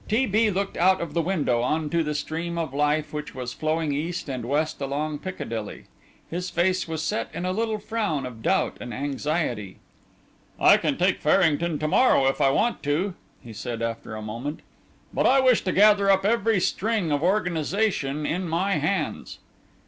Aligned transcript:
T. 0.07 0.25
B. 0.25 0.49
looked 0.49 0.77
out 0.77 0.99
of 0.99 1.13
the 1.13 1.21
window 1.21 1.61
on 1.61 1.87
to 1.91 2.01
the 2.03 2.15
stream 2.15 2.57
of 2.57 2.73
life 2.73 3.13
which 3.13 3.35
was 3.35 3.53
flowing 3.53 3.91
east 3.93 4.27
and 4.27 4.43
west 4.45 4.81
along 4.81 5.19
Piccadilly; 5.19 5.83
his 6.27 6.49
face 6.49 6.87
was 6.87 7.03
set 7.03 7.29
in 7.35 7.45
a 7.45 7.51
little 7.51 7.77
frown 7.77 8.25
of 8.25 8.41
doubt 8.41 8.77
and 8.81 8.95
anxiety. 8.95 9.77
"I 10.59 10.77
can 10.77 10.97
take 10.97 11.21
Farrington 11.21 11.77
to 11.77 11.87
morrow 11.87 12.25
if 12.25 12.41
I 12.41 12.49
want 12.49 12.81
to," 12.81 13.13
he 13.43 13.53
said 13.53 13.83
after 13.83 14.15
a 14.15 14.23
moment, 14.23 14.61
"but 15.13 15.27
I 15.27 15.39
wish 15.39 15.63
to 15.65 15.71
gather 15.71 16.09
up 16.09 16.25
every 16.25 16.59
string 16.59 17.11
of 17.11 17.21
organization 17.21 18.25
in 18.25 18.49
my 18.49 18.77
hands." 18.79 19.37